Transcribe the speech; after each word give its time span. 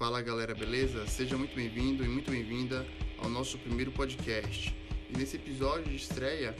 Fala 0.00 0.22
galera, 0.22 0.54
beleza? 0.54 1.06
Seja 1.06 1.36
muito 1.36 1.54
bem-vindo 1.54 2.02
e 2.02 2.08
muito 2.08 2.30
bem-vinda 2.30 2.86
ao 3.18 3.28
nosso 3.28 3.58
primeiro 3.58 3.92
podcast. 3.92 4.74
E 5.10 5.18
nesse 5.18 5.36
episódio 5.36 5.90
de 5.90 5.96
estreia, 5.96 6.56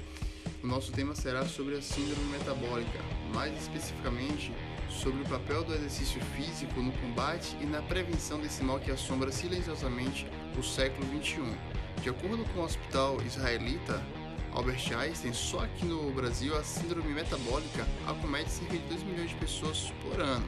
o 0.62 0.66
nosso 0.66 0.92
tema 0.92 1.14
será 1.14 1.46
sobre 1.46 1.74
a 1.74 1.80
síndrome 1.80 2.22
metabólica, 2.32 2.98
mais 3.32 3.58
especificamente 3.58 4.52
sobre 4.90 5.22
o 5.22 5.24
papel 5.24 5.64
do 5.64 5.72
exercício 5.72 6.20
físico 6.36 6.82
no 6.82 6.92
combate 6.92 7.56
e 7.62 7.64
na 7.64 7.80
prevenção 7.80 8.38
desse 8.38 8.62
mal 8.62 8.78
que 8.78 8.90
assombra 8.90 9.32
silenciosamente 9.32 10.26
o 10.58 10.62
século 10.62 11.08
XXI. 11.18 11.40
De 12.02 12.10
acordo 12.10 12.44
com 12.52 12.60
o 12.60 12.64
hospital 12.64 13.22
israelita 13.22 14.04
Albert 14.52 14.92
Einstein, 14.94 15.32
só 15.32 15.60
aqui 15.60 15.86
no 15.86 16.12
Brasil 16.12 16.54
a 16.58 16.62
síndrome 16.62 17.14
metabólica 17.14 17.88
acomete 18.06 18.50
cerca 18.50 18.76
de 18.76 18.86
2 18.86 19.02
milhões 19.04 19.30
de 19.30 19.36
pessoas 19.36 19.90
por 20.02 20.20
ano. 20.20 20.46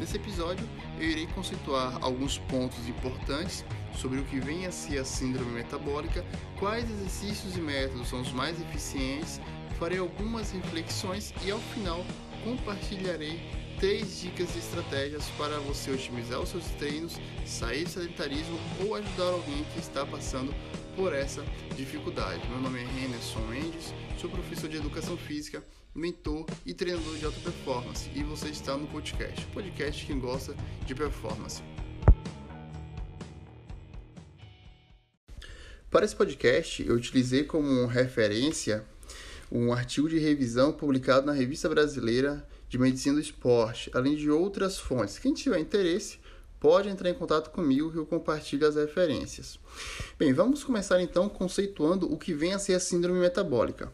Nesse 0.00 0.16
episódio, 0.16 0.66
eu 0.98 1.10
irei 1.10 1.26
conceituar 1.26 1.98
alguns 2.00 2.38
pontos 2.38 2.88
importantes 2.88 3.66
sobre 3.94 4.18
o 4.18 4.24
que 4.24 4.40
vem 4.40 4.64
a 4.64 4.72
ser 4.72 4.96
a 4.96 5.04
síndrome 5.04 5.52
metabólica, 5.52 6.24
quais 6.58 6.90
exercícios 6.90 7.54
e 7.54 7.60
métodos 7.60 8.08
são 8.08 8.22
os 8.22 8.32
mais 8.32 8.58
eficientes, 8.58 9.38
farei 9.78 9.98
algumas 9.98 10.52
reflexões 10.52 11.34
e 11.44 11.50
ao 11.50 11.58
final 11.58 12.02
compartilharei 12.42 13.42
três 13.78 14.22
dicas 14.22 14.56
e 14.56 14.60
estratégias 14.60 15.26
para 15.36 15.58
você 15.58 15.90
otimizar 15.90 16.40
os 16.40 16.48
seus 16.48 16.64
treinos, 16.78 17.20
sair 17.44 17.84
do 17.84 17.90
sedentarismo 17.90 18.58
ou 18.82 18.94
ajudar 18.94 19.24
alguém 19.24 19.64
que 19.74 19.80
está 19.80 20.06
passando 20.06 20.54
por 20.96 21.12
essa 21.12 21.44
dificuldade. 21.76 22.40
Meu 22.48 22.58
nome 22.58 22.80
é 22.80 22.86
Rennerson 22.86 23.40
Mendes, 23.40 23.94
sou 24.18 24.30
professor 24.30 24.70
de 24.70 24.78
Educação 24.78 25.18
Física 25.18 25.62
mentor 25.94 26.46
e 26.64 26.72
treinador 26.72 27.16
de 27.16 27.24
alta 27.24 27.40
performance. 27.40 28.08
E 28.14 28.22
você 28.22 28.48
está 28.48 28.76
no 28.76 28.86
podcast, 28.86 29.44
podcast 29.46 30.06
que 30.06 30.14
gosta 30.14 30.54
de 30.86 30.94
performance. 30.94 31.62
Para 35.90 36.04
esse 36.04 36.14
podcast, 36.14 36.86
eu 36.86 36.94
utilizei 36.94 37.42
como 37.42 37.86
referência 37.86 38.84
um 39.50 39.72
artigo 39.72 40.08
de 40.08 40.18
revisão 40.18 40.72
publicado 40.72 41.26
na 41.26 41.32
Revista 41.32 41.68
Brasileira 41.68 42.46
de 42.68 42.78
Medicina 42.78 43.16
do 43.16 43.20
Esporte, 43.20 43.90
além 43.92 44.14
de 44.14 44.30
outras 44.30 44.78
fontes. 44.78 45.18
Quem 45.18 45.34
tiver 45.34 45.58
interesse, 45.58 46.20
pode 46.60 46.88
entrar 46.88 47.10
em 47.10 47.14
contato 47.14 47.50
comigo 47.50 47.90
que 47.90 47.98
eu 47.98 48.06
compartilho 48.06 48.68
as 48.68 48.76
referências. 48.76 49.58
Bem, 50.16 50.32
vamos 50.32 50.62
começar 50.62 51.02
então 51.02 51.28
conceituando 51.28 52.12
o 52.12 52.16
que 52.16 52.32
vem 52.32 52.54
a 52.54 52.58
ser 52.60 52.74
a 52.74 52.80
síndrome 52.80 53.18
metabólica. 53.18 53.90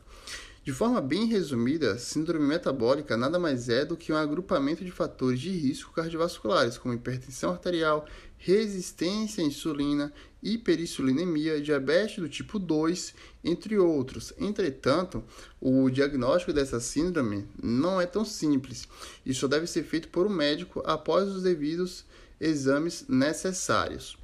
De 0.67 0.73
forma 0.73 1.01
bem 1.01 1.27
resumida, 1.27 1.97
síndrome 1.97 2.45
metabólica 2.45 3.17
nada 3.17 3.39
mais 3.39 3.69
é 3.69 3.85
do 3.85 3.97
que 3.97 4.13
um 4.13 4.17
agrupamento 4.17 4.85
de 4.85 4.91
fatores 4.91 5.39
de 5.39 5.49
risco 5.49 5.93
cardiovasculares, 5.93 6.77
como 6.77 6.93
hipertensão 6.93 7.53
arterial, 7.53 8.05
resistência 8.37 9.45
à 9.45 9.47
insulina, 9.47 10.13
hiperinsulinemia, 10.43 11.61
diabetes 11.61 12.19
do 12.19 12.29
tipo 12.29 12.59
2, 12.59 13.15
entre 13.45 13.79
outros. 13.79 14.33
Entretanto, 14.37 15.23
o 15.61 15.89
diagnóstico 15.89 16.53
dessa 16.53 16.81
síndrome 16.81 17.47
não 17.63 18.01
é 18.01 18.07
tão 18.07 18.25
simples 18.25 18.89
e 19.25 19.33
só 19.33 19.47
deve 19.47 19.69
ser 19.69 19.85
feito 19.85 20.09
por 20.09 20.27
um 20.27 20.31
médico 20.31 20.83
após 20.85 21.29
os 21.29 21.45
devidos 21.45 22.05
exames 22.41 23.05
necessários. 23.09 24.19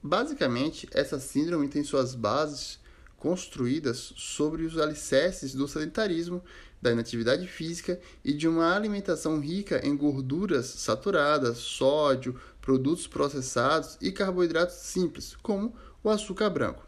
Basicamente, 0.00 0.88
essa 0.92 1.18
síndrome 1.18 1.66
tem 1.66 1.82
suas 1.82 2.14
bases 2.14 2.78
construídas 3.20 4.14
sobre 4.16 4.64
os 4.64 4.78
alicerces 4.78 5.54
do 5.54 5.68
sedentarismo, 5.68 6.42
da 6.80 6.90
inatividade 6.90 7.46
física 7.46 8.00
e 8.24 8.32
de 8.32 8.48
uma 8.48 8.74
alimentação 8.74 9.38
rica 9.38 9.86
em 9.86 9.94
gorduras 9.94 10.64
saturadas, 10.64 11.58
sódio, 11.58 12.40
produtos 12.62 13.06
processados 13.06 13.98
e 14.00 14.10
carboidratos 14.10 14.76
simples, 14.76 15.36
como 15.42 15.76
o 16.02 16.08
açúcar 16.08 16.48
branco. 16.48 16.82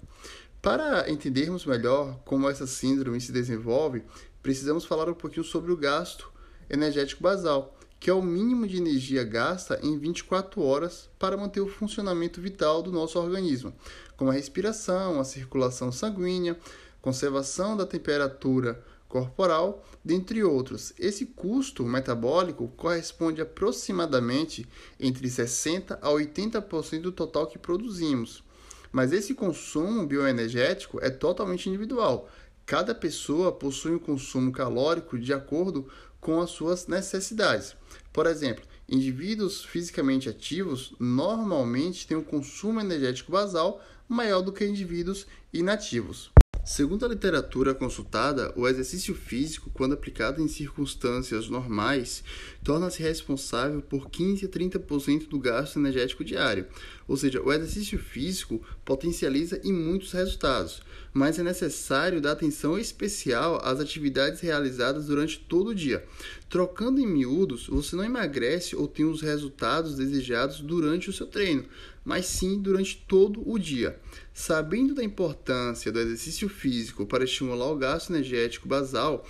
Para 0.62 1.10
entendermos 1.10 1.66
melhor 1.66 2.18
como 2.24 2.48
essa 2.48 2.66
síndrome 2.66 3.20
se 3.20 3.30
desenvolve, 3.30 4.02
precisamos 4.42 4.86
falar 4.86 5.10
um 5.10 5.14
pouquinho 5.14 5.44
sobre 5.44 5.70
o 5.70 5.76
gasto 5.76 6.32
energético 6.70 7.22
basal, 7.22 7.78
que 8.02 8.10
é 8.10 8.12
o 8.12 8.20
mínimo 8.20 8.66
de 8.66 8.78
energia 8.78 9.22
gasta 9.22 9.78
em 9.80 9.96
24 9.96 10.60
horas 10.60 11.08
para 11.20 11.36
manter 11.36 11.60
o 11.60 11.68
funcionamento 11.68 12.40
vital 12.40 12.82
do 12.82 12.90
nosso 12.90 13.16
organismo, 13.16 13.72
como 14.16 14.28
a 14.28 14.34
respiração, 14.34 15.20
a 15.20 15.24
circulação 15.24 15.92
sanguínea, 15.92 16.58
conservação 17.00 17.76
da 17.76 17.86
temperatura 17.86 18.84
corporal, 19.08 19.86
dentre 20.04 20.42
outros. 20.42 20.92
Esse 20.98 21.26
custo 21.26 21.84
metabólico 21.84 22.66
corresponde 22.76 23.40
aproximadamente 23.40 24.66
entre 24.98 25.30
60 25.30 26.00
a 26.02 26.08
80% 26.08 27.02
do 27.02 27.12
total 27.12 27.46
que 27.46 27.56
produzimos. 27.56 28.42
Mas 28.90 29.12
esse 29.12 29.32
consumo 29.32 30.04
bioenergético 30.08 30.98
é 31.00 31.08
totalmente 31.08 31.68
individual. 31.68 32.28
Cada 32.66 32.94
pessoa 32.94 33.52
possui 33.52 33.94
um 33.94 33.98
consumo 34.00 34.50
calórico 34.50 35.16
de 35.16 35.32
acordo 35.32 35.88
com 36.22 36.40
as 36.40 36.50
suas 36.50 36.86
necessidades. 36.86 37.76
Por 38.12 38.26
exemplo, 38.26 38.64
indivíduos 38.88 39.64
fisicamente 39.64 40.28
ativos 40.28 40.94
normalmente 40.98 42.06
têm 42.06 42.16
um 42.16 42.22
consumo 42.22 42.80
energético 42.80 43.32
basal 43.32 43.82
maior 44.08 44.40
do 44.40 44.52
que 44.52 44.64
indivíduos 44.64 45.26
inativos. 45.52 46.30
Segundo 46.64 47.04
a 47.04 47.08
literatura 47.08 47.74
consultada, 47.74 48.52
o 48.54 48.68
exercício 48.68 49.16
físico, 49.16 49.68
quando 49.74 49.94
aplicado 49.94 50.40
em 50.40 50.46
circunstâncias 50.46 51.48
normais, 51.48 52.22
torna-se 52.62 53.02
responsável 53.02 53.82
por 53.82 54.08
15 54.08 54.44
a 54.44 54.48
30% 54.48 55.28
do 55.28 55.40
gasto 55.40 55.80
energético 55.80 56.22
diário. 56.22 56.66
Ou 57.08 57.16
seja, 57.16 57.42
o 57.42 57.52
exercício 57.52 57.98
físico 57.98 58.62
potencializa 58.84 59.60
em 59.64 59.72
muitos 59.72 60.12
resultados, 60.12 60.82
mas 61.12 61.36
é 61.36 61.42
necessário 61.42 62.20
dar 62.20 62.30
atenção 62.30 62.78
especial 62.78 63.60
às 63.64 63.80
atividades 63.80 64.40
realizadas 64.40 65.06
durante 65.06 65.40
todo 65.40 65.70
o 65.70 65.74
dia. 65.74 66.04
Trocando 66.48 67.00
em 67.00 67.06
miúdos, 67.08 67.66
você 67.66 67.96
não 67.96 68.04
emagrece 68.04 68.76
ou 68.76 68.86
tem 68.86 69.04
os 69.04 69.20
resultados 69.20 69.96
desejados 69.96 70.60
durante 70.60 71.10
o 71.10 71.12
seu 71.12 71.26
treino, 71.26 71.64
mas 72.04 72.26
sim 72.26 72.60
durante 72.60 72.96
todo 73.06 73.42
o 73.48 73.58
dia. 73.58 73.98
Sabendo 74.34 74.94
da 74.94 75.04
importância 75.04 75.92
do 75.92 76.00
exercício 76.00 76.48
físico 76.48 77.06
para 77.06 77.24
estimular 77.24 77.70
o 77.70 77.76
gasto 77.76 78.10
energético 78.10 78.68
basal, 78.68 79.24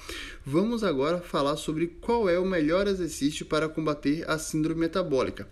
vamos 0.44 0.82
agora 0.82 1.20
falar 1.20 1.56
sobre 1.56 1.86
qual 1.86 2.28
é 2.28 2.38
o 2.38 2.46
melhor 2.46 2.86
exercício 2.86 3.46
para 3.46 3.68
combater 3.68 4.28
a 4.28 4.38
síndrome 4.38 4.80
metabólica. 4.80 5.48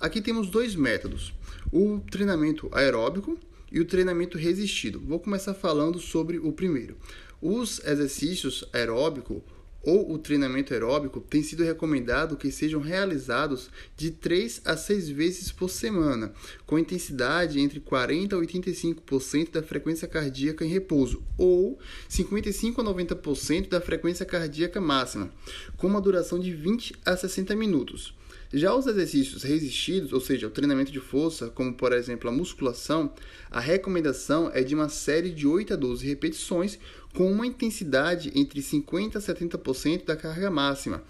Aqui 0.00 0.20
temos 0.20 0.48
dois 0.48 0.74
métodos: 0.74 1.32
o 1.72 2.00
treinamento 2.10 2.68
aeróbico 2.72 3.38
e 3.70 3.80
o 3.80 3.84
treinamento 3.84 4.36
resistido. 4.36 5.00
Vou 5.00 5.18
começar 5.18 5.54
falando 5.54 5.98
sobre 5.98 6.38
o 6.38 6.52
primeiro. 6.52 6.96
Os 7.40 7.80
exercícios 7.84 8.64
aeróbico 8.72 9.42
ou 9.82 10.12
o 10.12 10.18
treinamento 10.18 10.72
aeróbico 10.72 11.20
tem 11.20 11.42
sido 11.42 11.64
recomendado 11.64 12.36
que 12.36 12.50
sejam 12.50 12.80
realizados 12.80 13.70
de 13.96 14.10
3 14.10 14.62
a 14.64 14.76
6 14.76 15.08
vezes 15.10 15.52
por 15.52 15.68
semana, 15.68 16.32
com 16.66 16.78
intensidade 16.78 17.60
entre 17.60 17.80
40 17.80 18.36
a 18.36 18.38
85% 18.38 19.50
da 19.50 19.62
frequência 19.62 20.06
cardíaca 20.06 20.64
em 20.64 20.68
repouso, 20.68 21.22
ou 21.36 21.78
55 22.08 22.80
a 22.80 22.84
90% 22.84 23.68
da 23.68 23.80
frequência 23.80 24.24
cardíaca 24.24 24.80
máxima, 24.80 25.30
com 25.76 25.86
uma 25.86 26.00
duração 26.00 26.38
de 26.38 26.52
20 26.52 26.94
a 27.04 27.16
60 27.16 27.56
minutos. 27.56 28.14
Já 28.54 28.74
os 28.74 28.86
exercícios 28.86 29.44
resistidos, 29.44 30.12
ou 30.12 30.20
seja, 30.20 30.46
o 30.46 30.50
treinamento 30.50 30.92
de 30.92 31.00
força, 31.00 31.48
como 31.48 31.72
por 31.72 31.90
exemplo 31.90 32.28
a 32.28 32.32
musculação, 32.32 33.10
a 33.50 33.58
recomendação 33.58 34.50
é 34.52 34.62
de 34.62 34.74
uma 34.74 34.90
série 34.90 35.30
de 35.30 35.46
8 35.46 35.72
a 35.72 35.76
12 35.76 36.06
repetições 36.06 36.78
com 37.14 37.30
uma 37.30 37.46
intensidade 37.46 38.32
entre 38.34 38.62
50 38.62 39.18
a 39.18 39.22
70% 39.22 40.04
da 40.04 40.16
carga 40.16 40.50
máxima, 40.50 41.02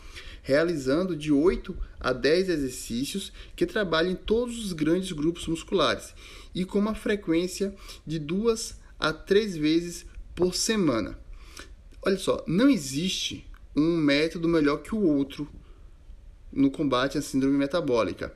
realizando 0.43 1.17
de 1.17 1.33
8 1.33 1.77
a 2.01 2.13
10 2.13 2.49
exercícios 2.49 3.33
que 3.55 3.65
trabalhem 3.65 4.17
todos 4.17 4.65
os 4.65 4.73
grandes 4.73 5.13
grupos 5.13 5.47
musculares 5.47 6.15
e 6.55 6.65
com 6.65 6.79
uma 6.79 6.95
frequência 6.95 7.75
de 8.07 8.19
2 8.19 8.81
a 8.99 9.13
3 9.13 9.57
vezes 9.57 10.07
por 10.35 10.55
semana. 10.55 11.19
Olha 12.05 12.19
só, 12.19 12.45
não 12.49 12.69
existe 12.69 13.47
um 13.77 13.97
método 13.97 14.49
melhor 14.49 14.79
que 14.79 14.95
o 14.95 15.01
outro 15.01 15.49
no 16.53 16.71
combate 16.71 17.17
à 17.17 17.23
síndrome 17.23 17.57
metabólica. 17.57 18.35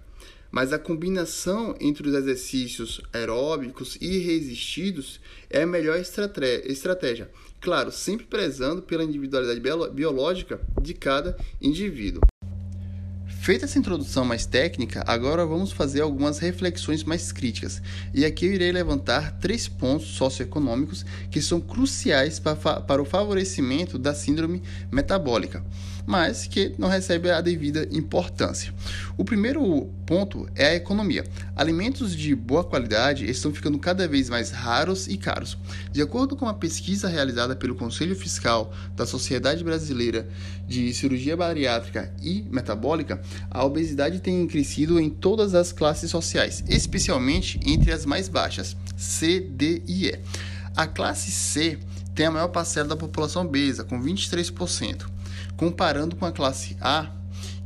Mas 0.51 0.73
a 0.73 0.79
combinação 0.79 1.75
entre 1.81 2.09
os 2.09 2.15
exercícios 2.15 3.01
aeróbicos 3.13 3.97
e 4.01 4.19
resistidos 4.19 5.21
é 5.51 5.63
a 5.63 5.67
melhor 5.67 5.99
estratégia. 5.99 7.31
Claro, 7.61 7.91
sempre 7.91 8.27
prezando 8.27 8.83
pela 8.83 9.05
individualidade 9.05 9.61
biológica 9.93 10.61
de 10.81 10.95
cada 10.95 11.37
indivíduo. 11.61 12.23
Feita 13.47 13.65
essa 13.65 13.79
introdução 13.79 14.25
mais 14.25 14.45
técnica, 14.45 15.05
agora 15.07 15.47
vamos 15.47 15.71
fazer 15.71 16.01
algumas 16.01 16.41
reflexões 16.41 17.05
mais 17.05 17.31
críticas. 17.31 17.81
E 18.13 18.25
aqui 18.25 18.45
eu 18.45 18.53
irei 18.53 18.73
levantar 18.73 19.39
três 19.39 19.69
pontos 19.69 20.09
socioeconômicos 20.09 21.07
que 21.31 21.41
são 21.41 21.61
cruciais 21.61 22.41
para, 22.41 23.01
o 23.01 23.05
favorecimento 23.05 24.01
da 24.01 24.13
síndrome 24.15 24.65
metabólica. 24.91 25.65
Mas 26.07 26.47
que 26.47 26.73
não 26.79 26.89
recebe 26.89 27.31
a 27.31 27.41
devida 27.41 27.87
importância. 27.91 28.73
O 29.17 29.25
primeiro 29.25 29.91
ponto 30.07 30.49
é 30.55 30.69
a 30.69 30.75
economia. 30.75 31.25
Alimentos 31.57 32.15
de 32.15 32.35
boa 32.35 32.63
qualidade 32.63 33.29
estão 33.29 33.53
ficando 33.53 33.79
cada 33.79 34.07
vez 34.07 34.31
mais 34.31 34.51
raros 34.51 35.09
e 35.09 35.17
caros. 35.17 35.59
De 35.91 36.01
acordo 36.01 36.37
com 36.37 36.45
uma 36.45 36.55
pesquisa 36.55 37.09
realizada 37.09 37.57
pelo 37.57 37.75
Conselho 37.75 38.15
Fiscal 38.15 38.73
da 38.95 39.05
Sociedade 39.05 39.65
Brasileira 39.65 40.29
de 40.67 40.95
Cirurgia 40.95 41.37
Bariátrica 41.37 42.13
e 42.23 42.45
Metabólica, 42.51 43.21
a 43.51 43.65
obesidade 43.65 44.21
tem 44.21 44.47
crescido 44.47 45.01
em 45.01 45.11
todas 45.11 45.55
as 45.55 45.73
classes 45.73 46.11
sociais, 46.11 46.63
especialmente 46.69 47.59
entre 47.67 47.93
as 47.93 48.07
mais 48.07 48.29
baixas, 48.29 48.77
C, 48.97 49.41
D 49.41 49.83
e 49.87 50.07
E. 50.09 50.19
A 50.77 50.87
classe 50.87 51.31
C 51.31 51.79
tem 52.15 52.27
a 52.27 52.31
maior 52.31 52.49
parcela 52.49 52.89
da 52.89 52.97
população 52.97 53.43
obesa, 53.43 53.85
com 53.85 54.01
23%, 54.03 55.07
comparando 55.57 56.17
com 56.17 56.27
a 56.27 56.33
classe 56.33 56.77
A, 56.81 57.11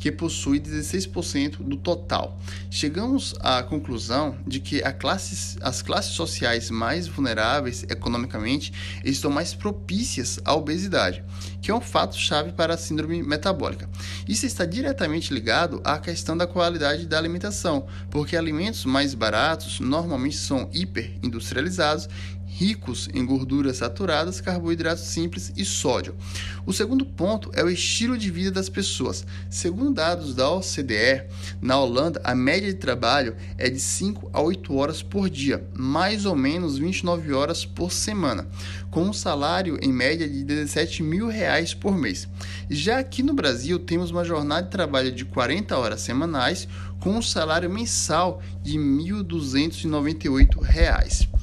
que 0.01 0.11
possui 0.11 0.59
16% 0.59 1.59
do 1.59 1.77
total. 1.77 2.39
Chegamos 2.71 3.35
à 3.41 3.63
conclusão 3.63 4.35
de 4.47 4.59
que 4.59 4.81
classe, 4.99 5.59
as 5.61 5.83
classes 5.83 6.13
sociais 6.13 6.71
mais 6.71 7.07
vulneráveis 7.07 7.85
economicamente 7.85 8.73
estão 9.05 9.31
mais 9.31 9.55
propícias 9.55 10.41
à 10.45 10.55
obesidade, 10.55 11.23
que 11.61 11.71
é 11.71 11.75
um 11.75 11.81
fato 11.83 12.17
chave 12.17 12.53
para 12.53 12.75
a 12.75 12.79
síndrome 12.79 13.23
metabólica. 13.23 13.89
Isso 14.27 14.47
está 14.47 14.65
diretamente 14.65 15.35
ligado 15.35 15.83
à 15.85 15.99
questão 15.99 16.35
da 16.35 16.47
qualidade 16.47 17.07
da 17.07 17.19
alimentação, 17.19 17.87
porque 18.11 18.37
alimentos 18.37 18.87
mais 18.87 19.15
baratos 19.15 19.81
normalmente 19.81 20.39
são 20.39 20.71
hiperindustrializados 20.73 22.09
ricos 22.53 23.09
em 23.15 23.25
gorduras 23.25 23.77
saturadas, 23.79 24.41
carboidratos 24.41 25.05
simples 25.05 25.53
e 25.57 25.65
sódio. 25.65 26.17
O 26.67 26.73
segundo 26.73 27.07
ponto 27.07 27.51
é 27.55 27.63
o 27.63 27.71
estilo 27.71 28.19
de 28.19 28.29
vida 28.31 28.51
das 28.51 28.69
pessoas. 28.69 29.25
Segundo 29.49 29.95
dados 29.95 30.35
da 30.35 30.51
OCDE, 30.51 31.23
na 31.63 31.79
Holanda, 31.79 32.21
a 32.25 32.35
média 32.35 32.69
de 32.69 32.79
trabalho 32.79 33.37
é 33.57 33.71
de 33.71 33.79
5 33.79 34.31
a 34.33 34.43
8 34.43 34.75
horas 34.75 35.03
por 35.03 35.31
dia, 35.31 35.65
mais 35.75 36.27
ou 36.27 36.35
menos 36.35 36.77
29 36.77 37.33
horas 37.33 37.65
por 37.65 37.93
semana, 37.93 38.49
com 38.91 39.05
um 39.05 39.13
salário 39.13 39.79
em 39.81 39.93
média 39.93 40.29
de 40.29 40.43
17 40.45 41.03
mil 41.03 41.29
reais 41.29 41.73
por 41.73 41.97
mês. 41.97 42.29
Já 42.69 42.99
aqui 42.99 43.23
no 43.23 43.33
Brasil, 43.33 43.79
temos 43.79 44.11
uma 44.11 44.25
jornada 44.25 44.65
de 44.65 44.71
trabalho 44.71 45.13
de 45.13 45.25
40 45.25 45.79
horas 45.79 46.01
semanais, 46.01 46.67
com 46.99 47.17
um 47.17 47.23
salário 47.23 47.71
mensal 47.71 48.43
de 48.63 48.73
R$ 48.73 48.85
1.298. 48.85 51.40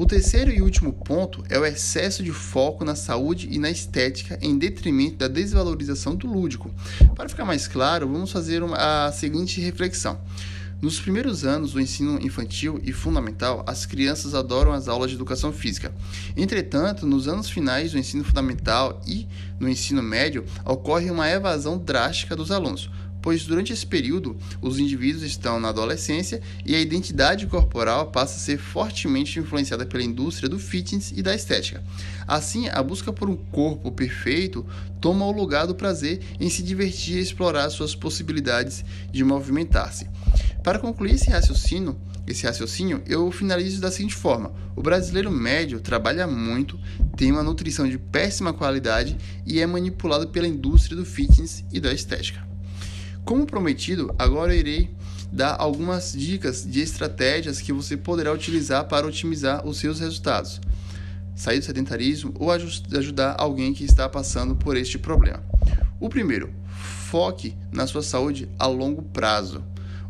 O 0.00 0.06
terceiro 0.06 0.50
e 0.50 0.62
último 0.62 0.94
ponto 0.94 1.44
é 1.50 1.58
o 1.58 1.66
excesso 1.66 2.22
de 2.22 2.32
foco 2.32 2.86
na 2.86 2.94
saúde 2.94 3.46
e 3.50 3.58
na 3.58 3.70
estética 3.70 4.38
em 4.40 4.56
detrimento 4.56 5.18
da 5.18 5.28
desvalorização 5.28 6.16
do 6.16 6.26
lúdico. 6.26 6.70
Para 7.14 7.28
ficar 7.28 7.44
mais 7.44 7.68
claro, 7.68 8.08
vamos 8.08 8.32
fazer 8.32 8.62
uma, 8.62 8.78
a 8.78 9.12
seguinte 9.12 9.60
reflexão. 9.60 10.18
Nos 10.80 10.98
primeiros 10.98 11.44
anos 11.44 11.74
do 11.74 11.80
ensino 11.82 12.18
infantil 12.22 12.80
e 12.82 12.94
fundamental, 12.94 13.62
as 13.66 13.84
crianças 13.84 14.34
adoram 14.34 14.72
as 14.72 14.88
aulas 14.88 15.10
de 15.10 15.16
educação 15.16 15.52
física. 15.52 15.92
Entretanto, 16.34 17.06
nos 17.06 17.28
anos 17.28 17.50
finais 17.50 17.92
do 17.92 17.98
ensino 17.98 18.24
fundamental 18.24 19.02
e 19.06 19.28
no 19.58 19.68
ensino 19.68 20.02
médio, 20.02 20.46
ocorre 20.64 21.10
uma 21.10 21.28
evasão 21.28 21.76
drástica 21.76 22.34
dos 22.34 22.50
alunos 22.50 22.88
pois 23.22 23.44
durante 23.44 23.72
esse 23.72 23.86
período 23.86 24.36
os 24.60 24.78
indivíduos 24.78 25.22
estão 25.22 25.60
na 25.60 25.68
adolescência 25.68 26.40
e 26.64 26.74
a 26.74 26.80
identidade 26.80 27.46
corporal 27.46 28.10
passa 28.10 28.36
a 28.36 28.40
ser 28.40 28.58
fortemente 28.58 29.38
influenciada 29.38 29.86
pela 29.86 30.02
indústria 30.02 30.48
do 30.48 30.58
fitness 30.58 31.12
e 31.14 31.22
da 31.22 31.34
estética. 31.34 31.82
Assim, 32.26 32.68
a 32.68 32.82
busca 32.82 33.12
por 33.12 33.28
um 33.28 33.36
corpo 33.36 33.90
perfeito 33.90 34.64
toma 35.00 35.24
o 35.24 35.32
lugar 35.32 35.66
do 35.66 35.74
prazer 35.74 36.20
em 36.38 36.48
se 36.48 36.62
divertir 36.62 37.16
e 37.16 37.20
explorar 37.20 37.70
suas 37.70 37.94
possibilidades 37.94 38.84
de 39.10 39.24
movimentar-se. 39.24 40.06
Para 40.62 40.78
concluir 40.78 41.14
esse 41.14 41.30
raciocínio, 41.30 41.98
esse 42.26 42.46
raciocínio, 42.46 43.02
eu 43.06 43.30
finalizo 43.32 43.80
da 43.80 43.90
seguinte 43.90 44.14
forma: 44.14 44.52
o 44.76 44.82
brasileiro 44.82 45.30
médio 45.30 45.80
trabalha 45.80 46.26
muito, 46.26 46.78
tem 47.16 47.32
uma 47.32 47.42
nutrição 47.42 47.88
de 47.88 47.98
péssima 47.98 48.52
qualidade 48.52 49.16
e 49.46 49.60
é 49.60 49.66
manipulado 49.66 50.28
pela 50.28 50.46
indústria 50.46 50.96
do 50.96 51.04
fitness 51.04 51.64
e 51.72 51.80
da 51.80 51.92
estética. 51.92 52.49
Como 53.24 53.46
prometido, 53.46 54.14
agora 54.18 54.54
irei 54.54 54.90
dar 55.32 55.56
algumas 55.58 56.12
dicas 56.12 56.64
de 56.64 56.80
estratégias 56.80 57.60
que 57.60 57.72
você 57.72 57.96
poderá 57.96 58.32
utilizar 58.32 58.86
para 58.88 59.06
otimizar 59.06 59.66
os 59.66 59.78
seus 59.78 60.00
resultados, 60.00 60.60
sair 61.34 61.60
do 61.60 61.64
sedentarismo 61.64 62.34
ou 62.38 62.50
ajudar 62.50 63.36
alguém 63.38 63.72
que 63.72 63.84
está 63.84 64.08
passando 64.08 64.56
por 64.56 64.76
este 64.76 64.98
problema. 64.98 65.42
O 66.00 66.08
primeiro, 66.08 66.52
foque 67.10 67.54
na 67.70 67.86
sua 67.86 68.02
saúde 68.02 68.48
a 68.58 68.66
longo 68.66 69.02
prazo. 69.02 69.62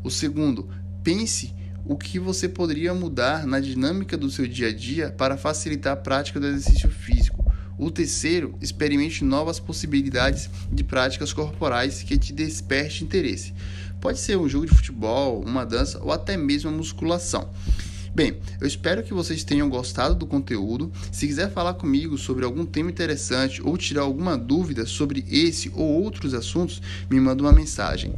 O 0.02 0.10
segundo, 0.10 0.68
pense 1.02 1.54
o 1.84 1.96
que 1.96 2.18
você 2.18 2.48
poderia 2.48 2.94
mudar 2.94 3.46
na 3.46 3.58
dinâmica 3.58 4.16
do 4.16 4.30
seu 4.30 4.46
dia 4.46 4.68
a 4.68 4.72
dia 4.72 5.10
para 5.10 5.36
facilitar 5.36 5.94
a 5.94 5.96
prática 5.96 6.38
do 6.38 6.46
exercício 6.46 6.88
físico. 6.88 7.49
O 7.78 7.90
terceiro, 7.90 8.54
experimente 8.60 9.24
novas 9.24 9.58
possibilidades 9.58 10.50
de 10.70 10.84
práticas 10.84 11.32
corporais 11.32 12.02
que 12.02 12.18
te 12.18 12.32
desperte 12.32 13.04
interesse. 13.04 13.54
Pode 14.00 14.18
ser 14.18 14.36
um 14.36 14.48
jogo 14.48 14.66
de 14.66 14.74
futebol, 14.74 15.42
uma 15.42 15.64
dança 15.64 15.98
ou 16.02 16.12
até 16.12 16.36
mesmo 16.36 16.70
a 16.70 16.72
musculação. 16.72 17.48
Bem, 18.14 18.38
eu 18.60 18.66
espero 18.66 19.02
que 19.02 19.14
vocês 19.14 19.44
tenham 19.44 19.68
gostado 19.68 20.14
do 20.14 20.26
conteúdo. 20.26 20.90
Se 21.12 21.26
quiser 21.26 21.50
falar 21.52 21.74
comigo 21.74 22.18
sobre 22.18 22.44
algum 22.44 22.66
tema 22.66 22.90
interessante 22.90 23.62
ou 23.62 23.76
tirar 23.78 24.02
alguma 24.02 24.36
dúvida 24.36 24.84
sobre 24.84 25.24
esse 25.30 25.70
ou 25.74 26.02
outros 26.02 26.34
assuntos, 26.34 26.82
me 27.08 27.20
manda 27.20 27.42
uma 27.42 27.52
mensagem. 27.52 28.12